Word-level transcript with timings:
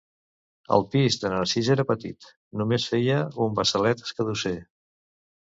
El 0.77 0.85
pis 0.95 1.17
de 1.23 1.29
Narcís 1.33 1.69
era 1.73 1.85
petit: 1.89 2.31
només 2.63 2.89
feia 2.95 3.19
un 3.47 3.55
bassalet 3.61 4.03
escadusser. 4.09 4.57